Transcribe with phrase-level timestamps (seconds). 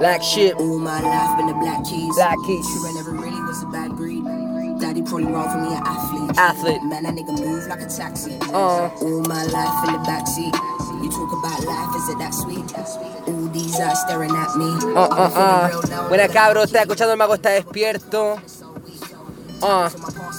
[0.00, 0.54] Black shit.
[0.54, 2.14] All my life been the black keys.
[2.16, 2.64] Black keys.
[2.64, 4.24] Sure, I never really was a bad breed.
[4.80, 6.38] Daddy probably wrong for me, an athlete.
[6.38, 6.82] Athlete.
[6.84, 8.38] Man, that nigga move like a taxi.
[8.48, 8.88] Uh.
[8.88, 10.56] All my life in the backseat.
[11.04, 12.64] You talk about life, is it that sweet?
[13.28, 14.72] All these eyes staring at me.
[14.96, 15.88] Ah, I've been feeling ah, real ah.
[15.90, 16.08] now.
[16.08, 18.36] Buena cabro, está escuchando el mago está despierto.
[19.62, 19.90] Ah,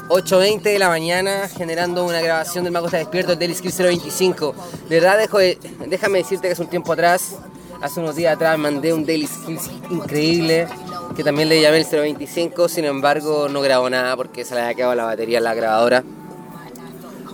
[0.09, 4.55] 8.20 de la mañana, generando una grabación del mago está despierto, Daily Skill 025.
[4.89, 7.35] De verdad, dejo de- déjame decirte que hace un tiempo atrás,
[7.81, 10.67] hace unos días atrás, mandé un Daily Skills increíble,
[11.15, 14.75] que también le llamé el 025, sin embargo no grabó nada porque se le había
[14.75, 16.03] quedado la batería en la grabadora.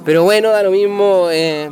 [0.06, 1.28] Pero bueno, da lo mismo.
[1.30, 1.70] eh,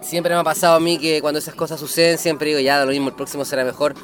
[0.00, 2.86] siempre me ha pasado a mí que cuando esas cosas suceden, siempre digo, ya da
[2.86, 3.94] lo mismo, el próximo será mejor.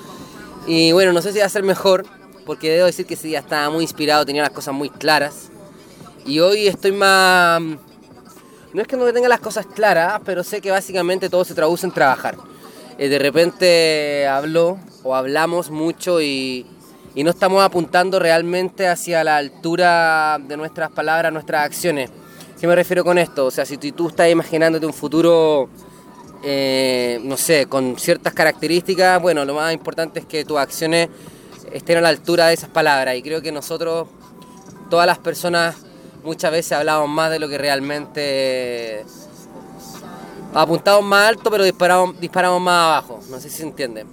[0.66, 2.04] Y bueno, no sé si va a ser mejor,
[2.45, 5.48] porque debo decir que ese día estaba muy inspirado, tenía las cosas muy claras.
[6.26, 7.60] Y hoy estoy más...
[7.60, 11.87] No es que no tenga las cosas claras, pero sé que básicamente todo se traduce
[11.87, 12.37] en trabajar.
[12.98, 16.66] Eh, de repente hablo o hablamos mucho y,
[17.14, 22.10] y no estamos apuntando realmente hacia la altura de nuestras palabras, nuestras acciones.
[22.60, 23.46] ¿Qué me refiero con esto?
[23.46, 25.68] O sea, si tú, tú estás imaginándote un futuro,
[26.42, 31.08] eh, no sé, con ciertas características, bueno, lo más importante es que tus acciones
[31.73, 33.16] estén a la altura de esas palabras.
[33.16, 34.08] Y creo que nosotros,
[34.88, 35.76] todas las personas,
[36.23, 39.04] muchas veces hablamos más de lo que realmente
[40.55, 43.21] apuntamos más alto, pero disparamos, disparamos más abajo.
[43.29, 44.07] No sé si se entiende.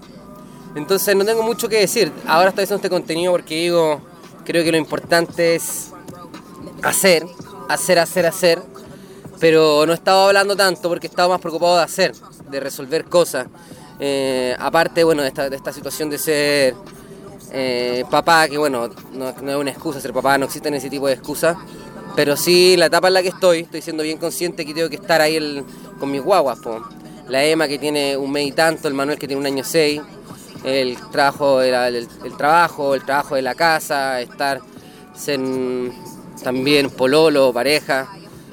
[0.75, 2.11] Entonces no tengo mucho que decir.
[2.27, 4.01] Ahora estoy haciendo este contenido porque digo,
[4.45, 5.89] creo que lo importante es
[6.83, 7.25] hacer,
[7.69, 8.61] hacer, hacer, hacer.
[9.39, 12.13] Pero no he estado hablando tanto porque he estado más preocupado de hacer,
[12.49, 13.47] de resolver cosas.
[13.99, 16.75] Eh, aparte, bueno, de esta, de esta situación de ser
[17.51, 21.07] eh, papá, que bueno, no, no es una excusa ser papá, no existen ese tipo
[21.07, 21.57] de excusas.
[22.15, 24.97] Pero sí, la etapa en la que estoy, estoy siendo bien consciente que tengo que
[24.97, 25.63] estar ahí el-
[26.01, 26.59] con mis guaguas.
[27.29, 30.01] La Emma que tiene un mes y tanto, el Manuel que tiene un año seis,
[30.65, 34.59] el trabajo, el, el- trabajo, el trabajo de la casa, estar
[35.15, 35.39] ser
[36.43, 38.09] también pololo, pareja,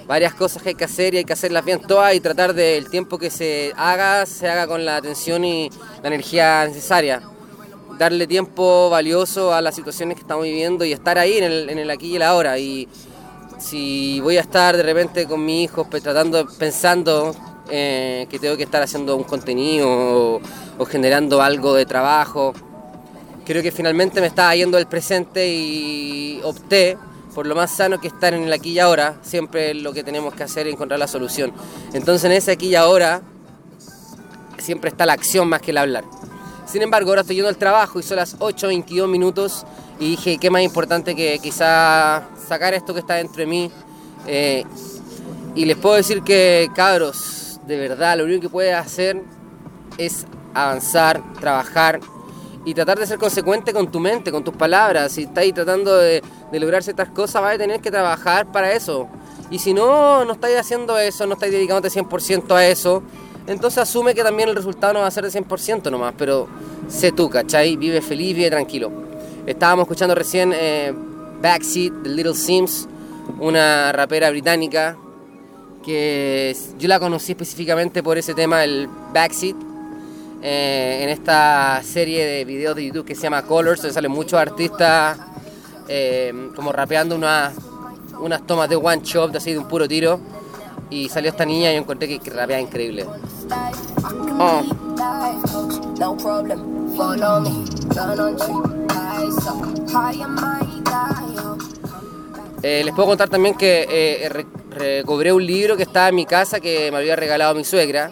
[0.07, 2.89] varias cosas que hay que hacer y hay que hacerlas bien todas y tratar del
[2.91, 5.71] tiempo que se haga, se haga con la atención y
[6.03, 7.23] la energía necesaria
[7.99, 11.79] darle tiempo valioso a las situaciones que estamos viviendo y estar ahí en el, en
[11.79, 12.57] el aquí y el ahora.
[12.59, 12.87] Y
[13.59, 17.35] si voy a estar de repente con mi hijo tratando, pensando
[17.71, 20.41] eh, que tengo que estar haciendo un contenido
[20.79, 22.55] o, generando algo de trabajo,
[23.45, 26.97] creo que finalmente me estaba yendo del presente y opté
[27.35, 29.19] por lo más sano que estar en el aquí y ahora.
[29.23, 31.53] Siempre lo que tenemos que hacer es encontrar la solución.
[31.93, 33.23] Entonces en ese aquí y ahora
[34.59, 36.05] siempre está la acción más que el hablar.
[36.67, 39.65] Sin embargo, ahora estoy yendo al trabajo y son las 8.22 minutos
[39.99, 43.71] y dije, qué más importante que quizá sacar esto que está dentro de mí.
[44.27, 44.65] Eh,
[45.55, 49.23] y les puedo decir que, cabros, de verdad, lo único que puedes hacer
[49.97, 52.01] es avanzar, trabajar
[52.65, 55.13] y tratar de ser consecuente con tu mente, con tus palabras.
[55.13, 56.23] Si estás ahí tratando de,
[56.53, 59.09] de lograr ciertas cosas, vas a tener que trabajar para eso.
[59.51, 63.03] Y si no, no estáis haciendo eso, no estáis dedicándote 100% a eso,
[63.47, 66.47] entonces asume que también el resultado no va a ser de 100% nomás, pero
[66.87, 67.77] sé tú, ¿cachai?
[67.77, 69.08] Vive feliz, vive tranquilo.
[69.49, 70.93] Estábamos escuchando recién eh,
[71.41, 72.87] Backseat de Little Sims,
[73.41, 74.95] una rapera británica
[75.83, 79.57] que yo la conocí específicamente por ese tema, el Backseat,
[80.43, 84.39] eh, en esta serie de videos de YouTube que se llama Colors, donde salen muchos
[84.39, 85.19] artistas
[85.89, 87.55] eh, como rapeando unas,
[88.21, 90.21] unas tomas de one shot, así de un puro tiro.
[90.91, 93.07] Y salió esta niña y yo encontré que, que rapeaba increíble.
[94.39, 94.63] Oh.
[102.63, 106.27] Eh, les puedo contar también que eh, re- recobré un libro que estaba en mi
[106.27, 108.11] casa que me había regalado mi suegra,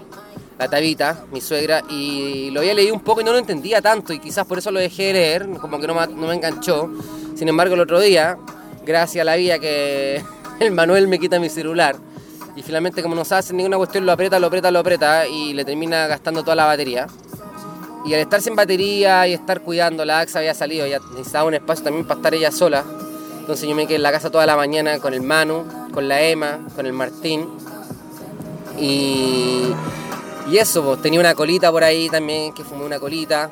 [0.59, 4.13] la Tabita, mi suegra, y lo había leído un poco y no lo entendía tanto
[4.13, 6.89] y quizás por eso lo dejé de leer, como que no me, no me enganchó.
[7.35, 8.39] Sin embargo, el otro día,
[8.85, 10.23] gracias a la vida que
[10.61, 11.97] el Manuel me quita mi celular
[12.55, 15.53] y finalmente como no sabe hacer ninguna cuestión lo aprieta, lo aprieta, lo aprieta y
[15.53, 17.07] le termina gastando toda la batería.
[18.07, 21.55] Y al estar sin batería y estar cuidando, la AXA había salido, ya necesitaba un
[21.55, 22.85] espacio también para estar ella sola.
[23.41, 26.21] Entonces yo me quedé en la casa toda la mañana con el Manu, con la
[26.23, 27.49] Emma, con el Martín.
[28.79, 29.63] Y,
[30.49, 33.51] y eso, pues tenía una colita por ahí también, que fumé una colita.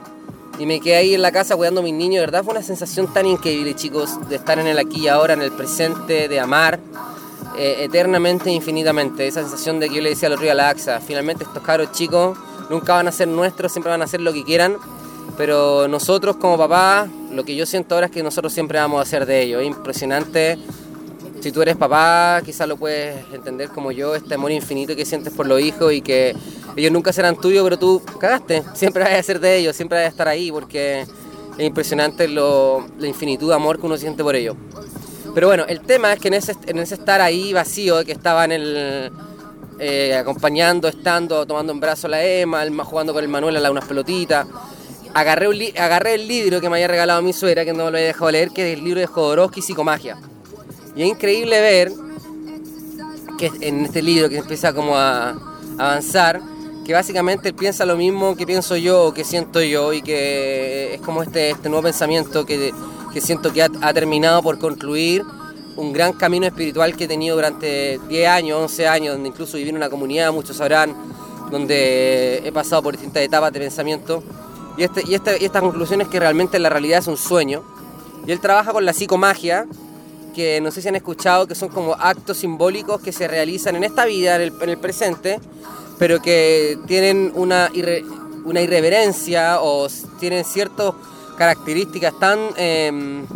[0.59, 2.21] Y me quedé ahí en la casa cuidando a mis niños.
[2.21, 5.35] De verdad fue una sensación tan increíble, chicos, de estar en el aquí y ahora,
[5.35, 6.79] en el presente, de amar
[7.57, 9.27] eh, eternamente infinitamente.
[9.27, 11.63] Esa sensación de que yo le decía al otro día a la AXA, finalmente estos
[11.63, 12.39] cabros chicos
[12.71, 14.77] nunca van a ser nuestros, siempre van a hacer lo que quieran.
[15.37, 19.03] Pero nosotros como papás, lo que yo siento ahora es que nosotros siempre vamos a
[19.03, 19.63] hacer de ellos.
[19.63, 20.59] Es impresionante
[21.45, 25.31] si tú eres papá, quizás lo puedes entender como yo, este amor infinito que sientes
[25.31, 26.35] por los hijos y que
[26.75, 30.07] ellos nunca serán tuyos, pero tú cagaste, siempre vas a ser de ellos, siempre vas
[30.07, 34.35] a estar ahí porque es impresionante lo, la infinitud de amor que uno siente por
[34.35, 34.57] ellos.
[35.35, 38.53] Pero bueno, el tema es que en ese, en estar ahí vacío, que estaba en
[38.53, 39.11] el,
[39.81, 43.71] eh, acompañando, estando, tomando en brazos a la Emma, jugando con el Manuel a la,
[43.71, 44.47] unas pelotitas,
[45.13, 48.09] agarré, un agarré el libro que me había regalado mi suegra, que no lo había
[48.09, 50.17] dejado leer, que es el libro de Jodorowsky, Psicomagia.
[50.95, 51.93] Y es increíble ver
[53.37, 55.35] que en este libro que empieza como a
[55.79, 56.41] avanzar,
[56.85, 61.01] que básicamente él piensa lo mismo que pienso yo que siento yo y que es
[61.01, 62.73] como este, este nuevo pensamiento que,
[63.15, 65.25] que siento que ha, terminado por concluir
[65.77, 69.71] un gran camino espiritual que he tenido durante 10 años, 11 años, donde incluso viví
[69.71, 70.93] en una comunidad, muchos sabrán,
[71.49, 74.25] donde he pasado por distintas etapas de pensamiento.
[74.77, 77.63] Y, este, y, este, y esta conclusión es que realmente la realidad es un sueño.
[78.27, 79.67] Y él trabaja con la psicomagia,
[80.35, 83.85] que no sé si han escuchado, que son como actos simbólicos que se realizan en
[83.85, 85.39] esta vida, en el, presente,
[86.01, 87.71] pero que tienen una,
[88.45, 89.87] una irreverencia o
[90.19, 90.95] tienen ciertas
[91.35, 93.27] características tan em,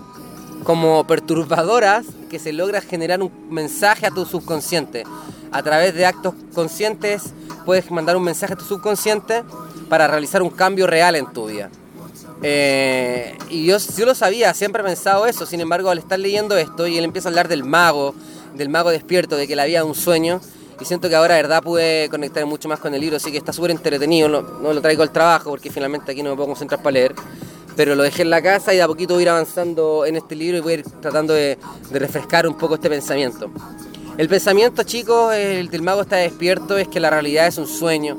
[0.65, 5.05] como perturbadoras que se logra generar un mensaje a tu subconsciente.
[5.51, 7.33] A través de actos conscientes
[7.65, 9.45] puedes mandar un mensaje a tu subconsciente
[9.89, 11.71] para realizar un cambio real en tu vida.
[12.43, 16.57] Eh, y yo, yo lo sabía, siempre he pensado eso, sin embargo al estar leyendo
[16.57, 18.15] esto y él empieza a hablar del mago,
[18.55, 20.41] del mago despierto, de que la vida es un sueño,
[20.81, 23.39] y siento que ahora de verdad pude conectar mucho más con el libro, así que
[23.39, 26.49] está súper entretenido, no, no, lo traigo al trabajo porque finalmente aquí no me puedo
[26.49, 27.15] concentrar para leer,
[27.79, 30.17] pero lo dejé en la casa y de a poquito voy a ir avanzando en
[30.17, 31.57] este libro y voy a ir tratando de,
[31.93, 33.53] refrescar un poco este pensamiento.
[34.17, 38.17] El pensamiento, chicos, el del mago está despierto, es que la realidad es un sueño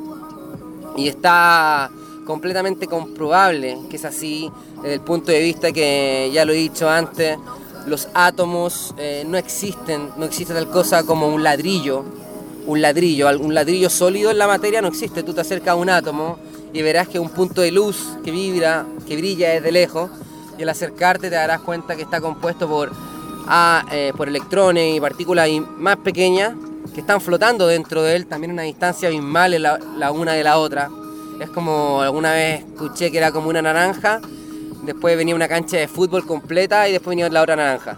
[0.95, 1.91] y está
[2.25, 6.89] completamente comprobable que es así desde el punto de vista que ya lo he dicho
[6.89, 7.37] antes,
[7.85, 12.05] los átomos eh, no existen, no existe tal cosa como un ladrillo,
[12.65, 15.89] un ladrillo, un ladrillo sólido en la materia no existe, tú te acercas a un
[15.89, 16.39] átomo
[16.73, 20.11] y verás que un punto de luz que vibra, que brilla desde lejos
[20.57, 22.91] y al acercarte te darás cuenta que está compuesto por,
[23.91, 26.53] eh, por electrones y partículas más pequeñas
[26.93, 30.89] que están flotando dentro de él también una distancia abismal la una de la otra
[31.39, 34.21] es como alguna vez escuché que era como una naranja,
[34.83, 37.97] después venía una cancha de fútbol completa y después venía la otra naranja.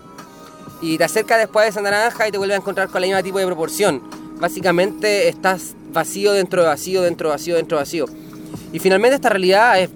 [0.81, 3.23] Y te acercas después de esa naranja y te vuelves a encontrar con la misma
[3.23, 4.01] tipo de proporción.
[4.39, 8.05] Básicamente estás vacío dentro de vacío, dentro de vacío, dentro de vacío.
[8.71, 9.89] Y finalmente esta realidad es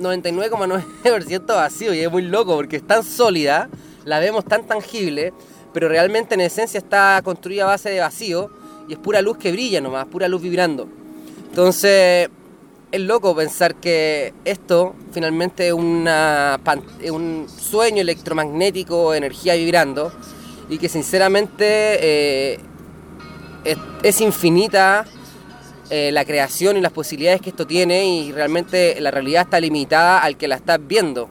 [0.00, 3.68] 99,9% vacío y es muy loco porque es tan sólida,
[4.04, 5.32] la vemos tan tangible,
[5.72, 8.50] pero realmente en esencia está construida a base de vacío
[8.88, 10.88] y es pura luz que brilla nomás, pura luz vibrando.
[11.48, 12.28] Entonces,
[12.90, 20.12] es loco pensar que esto finalmente es, un sueño electromagnético, energía vibrando,
[20.68, 22.58] y que sinceramente eh,
[24.02, 25.06] es, infinita
[25.90, 30.18] eh, la creación y las posibilidades que esto tiene, y realmente la realidad está limitada
[30.18, 31.28] al que la está viendo.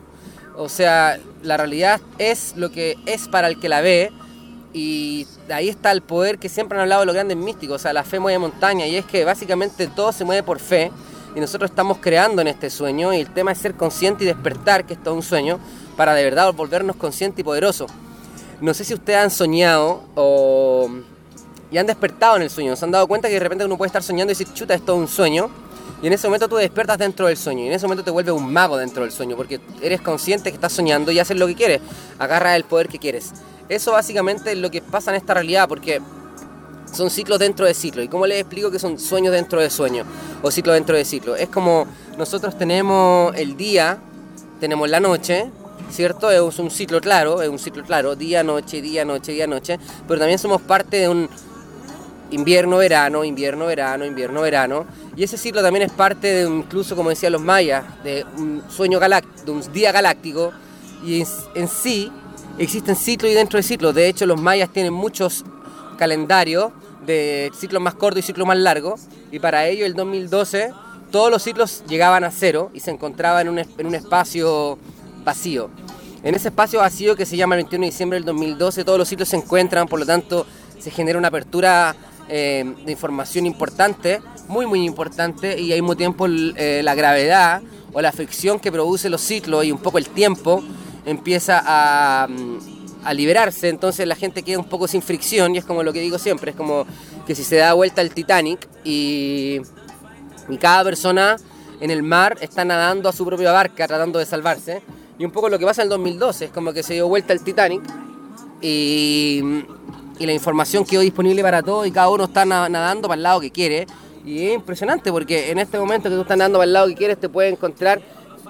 [0.56, 4.12] O sea, la realidad es lo que es para el que la ve,
[4.74, 8.04] y ahí está el poder que siempre han hablado los grandes místicos, o sea, la
[8.04, 10.92] fe mueve montaña, y es que básicamente todo se mueve por fe
[11.36, 14.86] y nosotros estamos creando en este sueño y el tema es ser consciente y despertar
[14.86, 15.60] que esto es un sueño
[15.98, 17.92] para de verdad volvernos conscientes y poderosos.
[18.62, 20.90] No sé si ustedes han soñado o
[21.74, 23.88] y han despertado en el sueño, se han dado cuenta que de repente uno puede
[23.88, 25.50] estar soñando y decir, chuta, esto es un sueño,
[26.04, 28.36] y en ese momento tú despiertas dentro del sueño, y en ese momento te vuelves
[28.36, 31.56] un mago dentro del sueño, porque eres consciente que estás soñando y haces lo que
[31.56, 31.82] quieres,
[32.20, 33.32] agarras el poder que quieres.
[33.70, 36.00] Eso básicamente es lo que pasa en esta realidad, porque
[36.94, 38.06] son ciclos dentro de ciclos.
[38.06, 40.06] ¿Y cómo les explico que son sueños dentro de sueños?
[40.44, 41.40] O ciclos dentro de ciclos.
[41.40, 41.88] Es como
[42.18, 43.98] nosotros tenemos el día,
[44.60, 45.50] tenemos la noche,
[45.90, 46.30] ¿cierto?
[46.30, 49.80] Es un ciclo claro, es un ciclo claro, día, noche, día, noche, día, noche.
[50.08, 51.30] Pero también somos parte de un
[52.34, 54.86] invierno, verano, invierno, verano, invierno, verano.
[55.16, 59.00] Y ese ciclo también es parte de, incluso como decían los mayas, de un sueño
[59.00, 60.52] galáctico, de un día galáctico.
[61.06, 62.12] Y en, en sí
[62.58, 63.94] existen ciclos y dentro de ciclos.
[63.96, 65.44] De hecho, los mayas tienen muchos
[65.98, 66.72] calendarios
[67.06, 70.72] de ciclos más cortos y ciclos más largos, y para ello el 2012
[71.12, 74.80] todos los ciclos llegaban a cero y se encontraban en un, en un espacio
[75.24, 75.70] vacío.
[76.24, 79.08] En ese espacio vacío que se llama el 21 de diciembre del 2012, todos los
[79.08, 80.48] ciclos se encuentran, por lo tanto
[80.80, 81.96] se genera una apertura
[82.30, 87.62] eh, de información importante, muy muy importante, y al mismo tiempo eh, la gravedad
[87.92, 90.64] o la fricción que produce los ciclos y un poco el tiempo
[91.06, 92.28] empieza a,
[93.04, 96.00] a liberarse, entonces la gente queda un poco sin fricción y es como lo que
[96.00, 96.86] digo siempre, es como
[97.28, 99.62] que si se da vuelta el Titanic y,
[100.50, 101.38] y cada persona
[101.80, 104.82] en el mar está nadando a su propia barca tratando de salvarse
[105.20, 107.34] y un poco lo que pasa en el 2012 es como que se dio vuelta
[107.34, 107.82] el Titanic
[108.62, 109.42] y
[110.20, 113.42] y la información quedó disponible para todos y cada uno está nadando para el lado
[113.42, 113.88] que quiere.
[114.26, 116.96] Y es impresionante porque en este momento que tú estás nadando para el lado que
[116.96, 118.02] quieres te puedes encontrar,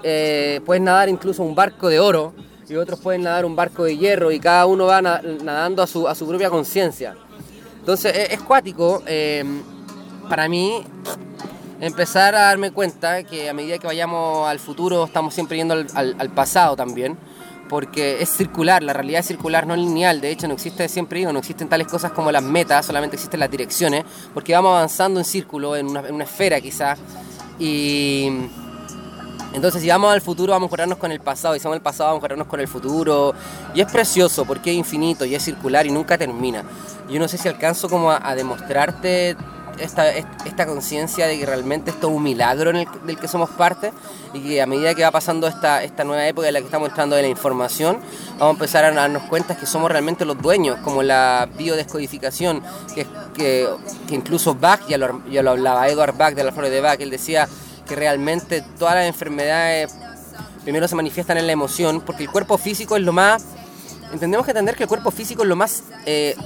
[0.02, 2.32] eh, puedes nadar incluso un barco de oro
[2.68, 6.06] y otros pueden nadar un barco de hierro y cada uno va nadando a su,
[6.06, 7.16] a su propia conciencia.
[7.80, 9.44] Entonces es, cuático eh,
[10.28, 10.82] para mí
[11.80, 16.30] empezar a darme cuenta que a medida que vayamos al futuro estamos siempre yendo al
[16.30, 17.18] pasado también
[17.68, 21.32] porque es circular, la realidad es circular, no lineal, de hecho no existe siempre digo,
[21.32, 25.24] no existen tales cosas como las metas, solamente existen las direcciones, porque vamos avanzando en
[25.24, 26.98] círculo, en una, esfera quizás,
[27.58, 28.28] y
[29.52, 31.82] entonces si vamos al futuro vamos a encontrarnos con el pasado, y si vamos al
[31.82, 33.34] pasado vamos a encontrarnos con el futuro,
[33.74, 36.64] y es precioso porque es infinito y es circular y nunca termina.
[37.08, 39.36] Yo no sé si alcanzo como a demostrarte
[39.78, 43.50] esta, esta conciencia de que realmente esto es un milagro en el, del que somos
[43.50, 43.92] parte
[44.32, 46.88] y que a medida que va pasando esta, esta nueva época en la que estamos
[46.88, 48.00] entrando de la información,
[48.38, 52.62] vamos a empezar a darnos cuenta que somos realmente los dueños, como la biodescodificación,
[52.94, 53.68] que, que,
[54.08, 57.00] que incluso Bach, ya lo, ya lo hablaba, Edward Bach de la Flores de Bach,
[57.00, 57.48] él decía
[57.86, 59.94] que realmente todas las enfermedades
[60.64, 63.44] primero se manifiestan en la emoción, porque el cuerpo físico es lo más...
[64.12, 66.36] Entendemos que entender que el cuerpo físico es lo más eh,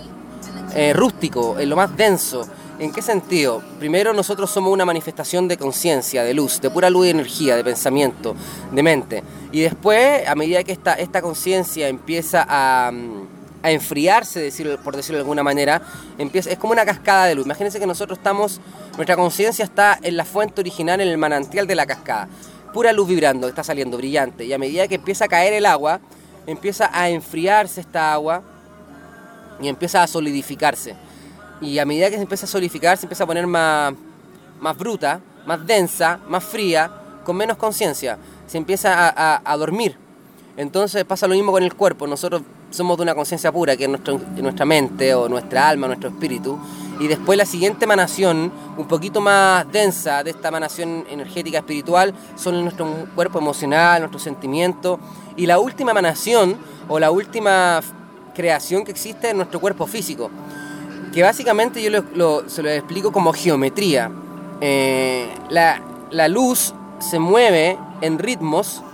[0.74, 2.46] eh, rústico, es lo más denso,
[2.78, 3.60] ¿En qué sentido?
[3.80, 7.64] Primero nosotros somos una manifestación de conciencia, de luz, de pura luz y energía, de
[7.64, 8.36] pensamiento,
[8.70, 9.24] de mente.
[9.50, 13.26] Y después, a medida que esta, esta conciencia empieza a, mm,
[13.64, 14.52] a enfriarse,
[14.84, 15.82] por decirlo de alguna manera,
[16.18, 17.46] empieza, es como una cascada de luz.
[17.46, 18.60] Imagínense que nosotros estamos,
[18.94, 22.28] nuestra conciencia está en la fuente original, en el manantial de la cascada.
[22.72, 24.44] Pura luz vibrando, está saliendo brillante.
[24.44, 25.98] Y a medida que empieza a caer el agua,
[26.46, 28.44] empieza a enfriarse esta agua
[29.60, 31.07] y empieza a solidificarse
[31.60, 33.94] y a medida que se empieza a solidificar, se empieza a poner más,
[34.60, 36.90] más bruta, más densa, más fría,
[37.24, 38.18] con menos conciencia.
[38.46, 39.12] Se empieza
[39.44, 39.96] a, dormir.
[40.56, 42.06] Entonces pasa lo mismo con el cuerpo.
[42.06, 46.58] Nosotros somos de una conciencia pura, que es nuestra mente o nuestra alma, nuestro espíritu.
[47.00, 52.62] Y después la siguiente emanación, un poquito más densa de esta emanación energética espiritual, son
[52.62, 54.98] nuestro cuerpo emocional, nuestro sentimiento.
[55.36, 56.56] Y la última emanación
[56.88, 57.80] o la última
[58.34, 60.30] creación que existe es nuestro cuerpo físico
[61.18, 64.08] que básicamente yo se lo explico como geometría.
[64.60, 68.84] Eh, la, luz se mueve en ritmos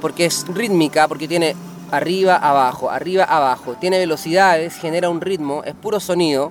[0.00, 1.54] porque es rítmica, porque tiene
[1.92, 6.50] arriba, abajo, arriba, abajo, tiene velocidades, genera un ritmo, es puro sonido,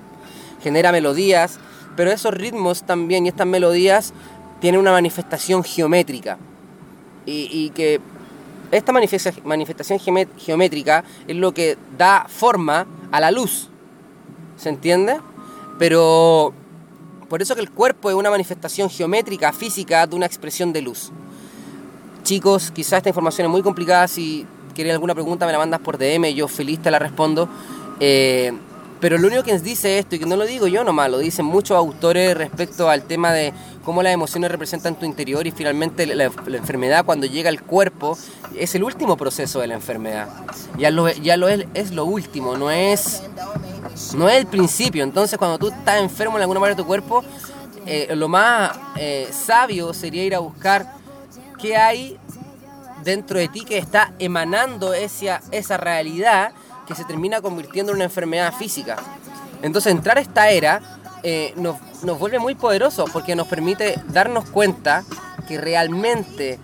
[0.62, 1.60] genera melodías,
[1.96, 4.14] pero esos ritmos también y estas melodías
[4.58, 6.38] tienen una manifestación geométrica.
[7.26, 8.00] Y, que
[8.70, 13.70] esta manifestación geométrica es lo que da forma a la luz.
[14.60, 15.18] ¿Se entiende?
[15.78, 16.52] Pero
[17.28, 21.10] por eso que el cuerpo es una manifestación geométrica, física, de una expresión de luz.
[22.24, 24.06] Chicos, quizás esta información es muy complicada.
[24.06, 27.48] Si quieres alguna pregunta, me la mandas por DM, yo feliz te la respondo.
[28.00, 28.52] Eh,
[29.00, 31.46] pero lo único que dice esto, y que no lo digo yo nomás, lo dicen
[31.46, 36.24] muchos autores respecto al tema de cómo las emociones representan tu interior y finalmente la,
[36.24, 38.18] enfermedad cuando llega al cuerpo
[38.54, 40.28] es el último proceso de la enfermedad.
[40.76, 43.22] Ya lo, ya lo es, es lo último, no es
[44.14, 45.04] no es el principio.
[45.04, 47.24] Entonces, cuando tú estás enfermo en alguna parte de tu cuerpo,
[47.86, 50.94] eh, lo más eh, sabio sería ir a buscar
[51.58, 52.18] qué hay
[53.02, 56.52] dentro de ti que está emanando esa, esa realidad
[56.86, 58.96] que se termina convirtiendo en una enfermedad física.
[59.62, 60.80] Entonces, entrar a esta era
[61.22, 65.04] eh, nos, nos vuelve muy poderosos porque nos permite darnos cuenta
[65.48, 66.58] que realmente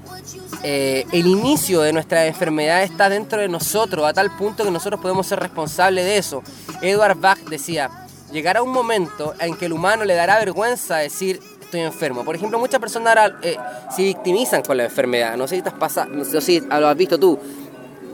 [0.63, 5.27] el inicio de nuestra enfermedad está dentro de nosotros, a tal punto que nosotros podemos
[5.27, 6.43] ser responsables de eso.
[6.83, 7.91] Edward Bach decía,
[8.33, 12.25] llegará un momento en que el humano le dará vergüenza decir estoy enfermo.
[12.25, 13.57] Por ejemplo, muchas personas ahora eh,
[13.95, 15.37] se victimizan con la enfermedad.
[15.37, 17.39] No sé si, estás pasando, no sé si lo has visto tú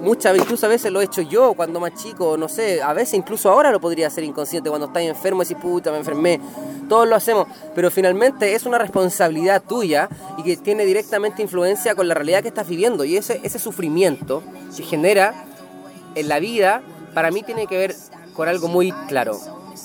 [0.02, 3.14] muchas incluso a veces lo he hecho yo cuando más chico, no sé, a veces
[3.14, 6.40] incluso ahora lo podría hacer inconsciente cuando estás enfermo y decís, puta, me enfermé.
[6.88, 12.08] Todos lo hacemos, pero finalmente es una responsabilidad tuya y que tiene directamente influencia con
[12.08, 13.04] la realidad que estás viviendo.
[13.04, 15.46] Y ese, ese sufrimiento se genera
[16.16, 16.82] en la vida,
[17.14, 17.94] para mí tiene que ver
[18.34, 19.38] con algo muy claro,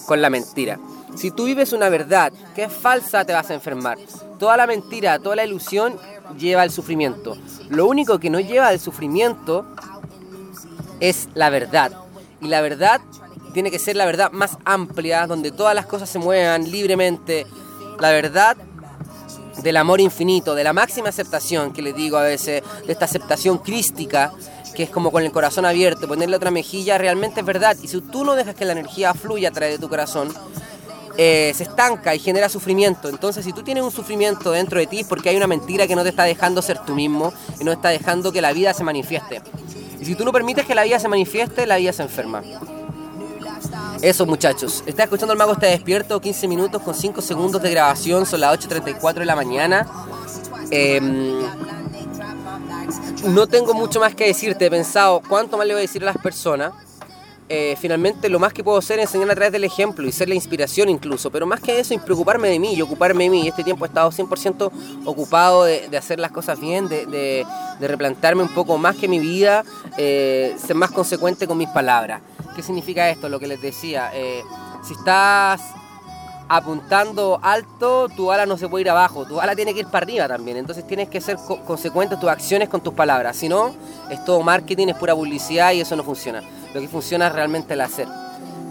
[0.06, 0.80] con la mentira.
[1.16, 3.98] Si tú vives una verdad que es falsa, te vas a enfermar.
[4.38, 5.98] Toda la mentira, toda la ilusión
[6.38, 7.38] lleva al sufrimiento.
[7.70, 9.66] Lo único que no lleva al sufrimiento
[11.00, 11.92] es la verdad.
[12.42, 13.01] Y la verdad
[13.54, 17.48] tiene que ser la verdad más amplia, donde todas las cosas se muevan libremente.
[18.00, 18.56] La verdad
[19.63, 23.58] del amor infinito, de la máxima aceptación que les digo a veces, de esta aceptación
[23.58, 24.32] crística,
[24.76, 27.76] que es como con el corazón abierto, ponerle otra mejilla, realmente es verdad.
[27.82, 30.34] Y si tú no dejas que la energía fluya a través de tu corazón,
[31.20, 33.10] eh, se estanca y genera sufrimiento.
[33.10, 35.96] Entonces, si tú tienes un sufrimiento dentro de ti es porque hay una mentira que
[35.96, 38.84] no te está dejando ser tú mismo y no está dejando que la vida se
[38.84, 39.42] manifieste.
[40.00, 42.44] Y si tú no permites que la vida se manifieste, la vida se enferma.
[44.02, 48.28] Eso muchachos, está escuchando el mago está despierto, 15 minutos con 5 segundos de grabación,
[48.28, 49.88] son las 8.34 de la mañana.
[50.70, 51.40] Em,
[53.25, 56.08] no tengo mucho más que decirte, he pensado cuánto más le voy a decir a
[56.08, 56.74] las personas.
[57.50, 60.27] Eh, finalmente lo más que puedo hacer es enseñar a través del ejemplo y ser
[60.27, 63.48] la inspiración incluso, pero más que eso, preocuparme de mí y ocuparme de mí.
[63.48, 64.72] Este tiempo he estado 100%
[65.06, 67.46] ocupado de, hacer las cosas bien, de,
[67.79, 69.63] replantarme un poco más que mi vida,
[69.98, 72.22] eh, ser más consecuente con mis palabras.
[72.56, 73.29] ¿Qué significa esto?
[73.29, 74.44] Lo que les decía, eh,
[74.86, 75.62] si estás
[76.50, 80.06] apuntando alto, tu ala no se puede ir abajo, tu ala tiene que ir para
[80.06, 80.58] arriba también.
[80.58, 83.36] Entonces tienes que ser consecuente tus acciones con tus palabras.
[83.36, 83.74] Si no,
[84.10, 86.42] es todo marketing, es pura publicidad y eso no funciona.
[86.74, 88.08] Lo que funciona es realmente el hacer.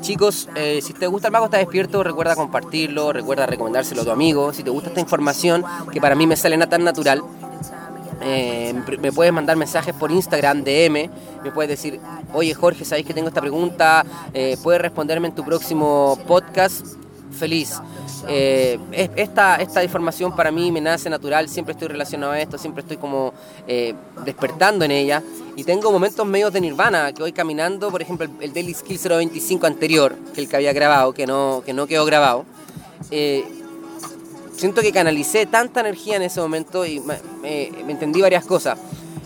[0.00, 4.10] Chicos, eh, si te gusta el mago está despierto, recuerda compartirlo, recuerda recomendárselo a tu
[4.10, 4.52] amigo.
[4.52, 7.22] Si te gusta esta información, que para mí me sale tan natural,
[8.22, 11.10] eh, me puedes mandar mensajes por Instagram, DM,
[11.42, 12.00] me puedes decir,
[12.32, 14.04] oye Jorge, ¿sabéis que tengo esta pregunta?
[14.32, 17.05] Eh, puedes responderme en tu próximo podcast
[17.36, 17.80] feliz.
[18.28, 18.78] Eh,
[19.14, 22.96] esta, esta información para mí me nace natural, siempre estoy relacionado a esto, siempre estoy
[22.96, 23.32] como
[23.68, 25.22] eh, despertando en ella.
[25.54, 29.66] Y tengo momentos medios de nirvana, que voy caminando, por ejemplo, el, Daily Skill 025
[29.66, 32.44] anterior, que el que había grabado, que no, que no quedó grabado.
[33.10, 33.44] Eh,
[34.56, 38.78] siento que canalicé tanta energía en ese momento y me, entendí varias cosas.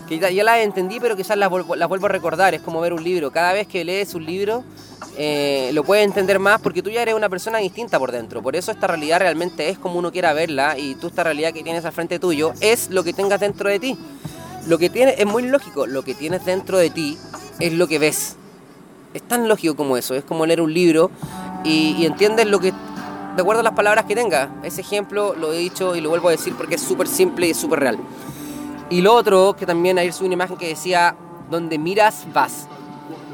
[0.07, 2.53] Que ya, las entendí, pero quizás las, las vuelvo a recordar.
[2.53, 3.31] Es como ver un libro.
[3.31, 4.63] Cada vez que lees un libro,
[5.17, 8.41] eh, lo puedes entender más porque tú ya eres una persona distinta por dentro.
[8.41, 11.63] Por eso esta realidad realmente es como uno quiera verla y tú esta realidad que
[11.63, 13.97] tienes al frente tuyo es lo que tengas dentro de ti.
[14.67, 17.17] Lo que tienes es muy lógico, lo que tienes dentro de ti
[17.59, 18.35] es lo que ves.
[19.13, 21.11] Es tan lógico como eso, es como leer un libro
[21.63, 24.49] y, entiendes lo que, de acuerdo a las palabras que tengas.
[24.63, 27.53] Ese ejemplo lo he dicho y lo vuelvo a decir porque es súper simple y
[27.53, 27.97] súper real.
[28.89, 31.15] Y lo otro, que también ayer subí una imagen que decía,
[31.49, 32.67] donde miras vas.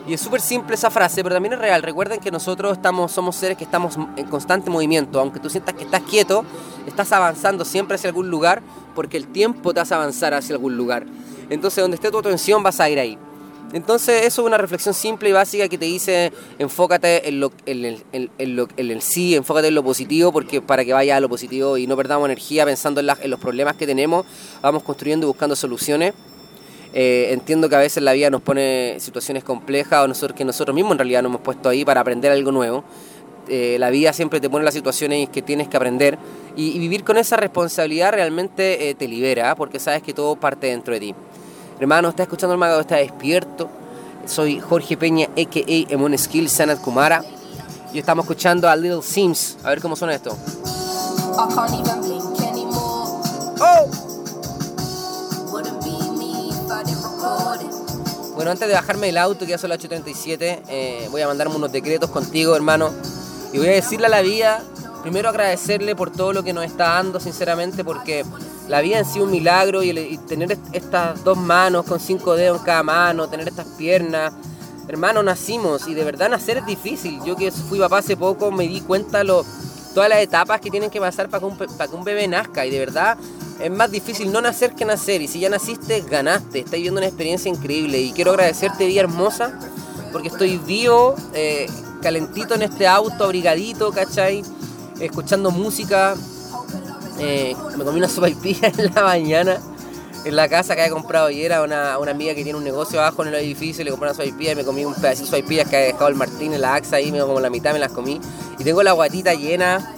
[0.07, 1.83] Y es súper simple esa frase, pero también es real.
[1.83, 5.19] Recuerden que nosotros estamos, somos seres que estamos en constante movimiento.
[5.19, 6.45] Aunque tú sientas que estás quieto,
[6.87, 8.61] estás avanzando siempre hacia algún lugar
[8.95, 11.05] porque el tiempo te hace avanzar hacia algún lugar.
[11.49, 13.17] Entonces, donde esté tu atención, vas a ir ahí.
[13.73, 17.83] Entonces, eso es una reflexión simple y básica que te dice, enfócate en, lo, en,
[17.83, 21.27] el, en, en el sí, enfócate en lo positivo, porque para que vaya a lo
[21.27, 24.25] positivo y no perdamos energía pensando en, en los problemas que tenemos,
[24.61, 26.13] vamos construyendo y buscando soluciones.
[26.99, 30.73] Eh, entiendo que a veces la vida nos pone situaciones complejas o nosotros, que nosotros
[30.73, 32.83] mismos en realidad nos hemos puesto ahí para aprender algo nuevo.
[33.47, 36.17] Eh, la vida siempre te pone las situaciones que tienes que aprender
[36.55, 40.91] y, vivir con esa responsabilidad realmente eh, te libera porque sabes que todo parte dentro
[40.95, 41.15] de ti.
[41.79, 43.69] Hermano, está escuchando el mago, está despierto.
[44.25, 45.93] Soy Jorge Peña, a.k.a.
[45.93, 47.23] Emon Skill Sanat Kumara.
[47.93, 49.59] Y estamos escuchando a Little Sims.
[49.63, 50.35] A ver cómo suena esto.
[53.59, 53.96] ¡Oh!
[58.37, 61.55] Bueno, antes de bajarme del auto, que ya son las 8.37, eh, voy a mandarme
[61.55, 62.93] unos decretos contigo, hermano.
[63.51, 64.61] Y voy a decirle a la vida,
[65.01, 68.23] primero agradecerle por todo lo que nos está dando, sinceramente, porque
[68.67, 72.63] la vida en sí un milagro y, tener estas dos manos con cinco dedos en
[72.63, 74.33] cada mano, tener estas piernas.
[74.87, 77.19] Hermano, nacimos y de verdad nacer es difícil.
[77.25, 79.43] Yo que fui papá hace poco me di cuenta lo,
[79.95, 83.17] todas las etapas que tienen que pasar para que un bebé nazca y de verdad
[83.59, 85.21] es más difícil no nacer que nacer.
[85.21, 86.59] Y si ya naciste, ganaste.
[86.59, 87.99] Estás viviendo una experiencia increíble.
[87.99, 89.59] Y quiero agradecerte, Vida Hermosa,
[90.11, 91.67] porque estoy vivo, eh,
[92.01, 94.43] calentito en este auto, abrigadito, ¿cachai?
[94.99, 96.15] Escuchando música.
[97.19, 99.59] Eh, me comí una sopa en la mañana.
[100.25, 102.99] En la casa que había comprado ayer a una, una, amiga que tiene un negocio
[102.99, 105.69] abajo en el edificio, le compré una sopaipilla y me comí un pedacito de sopaipillas
[105.69, 107.93] que había dejado el Martín en la AXA ahí, me como la mitad me las
[107.93, 108.19] comí.
[108.59, 109.96] Y tengo la guatita llena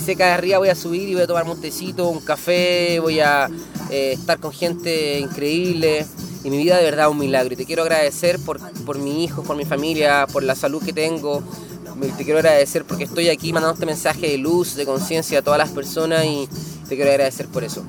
[0.00, 2.98] y sé que arriba voy a subir y voy a tomar un tecito, un café,
[3.00, 3.50] voy a
[3.90, 6.06] eh, estar con gente increíble.
[6.42, 7.52] Y mi vida de verdad es un milagro.
[7.52, 10.94] Y te quiero agradecer por, por mi hijo, por mi familia, por la salud que
[10.94, 11.42] tengo.
[12.16, 15.58] Te quiero agradecer porque estoy aquí mandando este mensaje de luz, de conciencia a todas
[15.58, 16.48] las personas y
[16.88, 17.84] te quiero agradecer por eso.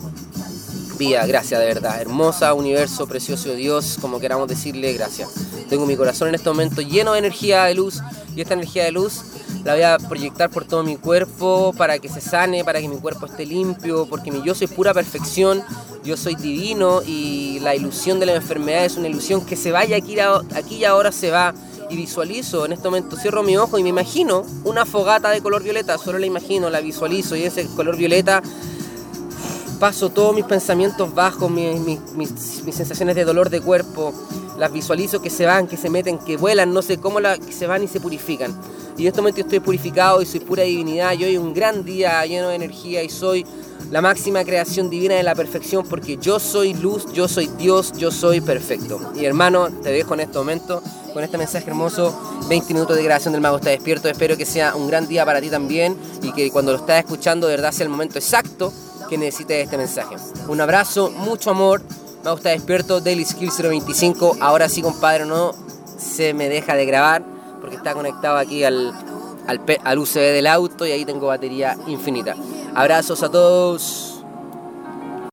[0.97, 2.01] Vida, gracias de verdad.
[2.01, 5.29] Hermosa, universo, precioso Dios, como queramos decirle, gracias.
[5.69, 8.01] Tengo mi corazón en este momento lleno de energía de luz
[8.35, 9.21] y esta energía de luz
[9.63, 12.97] la voy a proyectar por todo mi cuerpo para que se sane, para que mi
[12.97, 15.63] cuerpo esté limpio, porque mi yo soy pura perfección,
[16.03, 19.97] yo soy divino y la ilusión de la enfermedad es una ilusión que se vaya
[19.97, 21.53] aquí, aquí y ahora se va.
[21.89, 25.61] Y visualizo en este momento, cierro mi ojo y me imagino una fogata de color
[25.61, 28.41] violeta, solo la imagino, la visualizo y ese color violeta
[29.77, 34.13] paso todos mis pensamientos bajos, mis, mis sensaciones de dolor de cuerpo,
[34.61, 37.51] las visualizo que se van, que se meten, que vuelan, no sé cómo la, que
[37.51, 38.55] se van y se purifican.
[38.95, 41.13] Y en este momento estoy purificado y soy pura divinidad.
[41.13, 43.43] Yo hoy un gran día lleno de energía y soy
[43.89, 48.11] la máxima creación divina de la perfección porque yo soy luz, yo soy Dios, yo
[48.11, 49.01] soy perfecto.
[49.15, 52.15] Y hermano, te dejo en este momento con este mensaje hermoso.
[52.47, 54.09] 20 minutos de grabación del Mago está despierto.
[54.09, 57.47] Espero que sea un gran día para ti también y que cuando lo estás escuchando
[57.47, 58.71] de verdad sea el momento exacto
[59.09, 60.17] que necesites este mensaje.
[60.47, 61.81] Un abrazo, mucho amor.
[62.23, 64.37] Mago está despierto, Daily Skill 025.
[64.39, 65.53] Ahora sí, compadre, no
[65.97, 67.23] se me deja de grabar
[67.59, 68.93] porque está conectado aquí al,
[69.47, 72.35] al, al UCB del auto y ahí tengo batería infinita.
[72.75, 74.10] Abrazos a todos.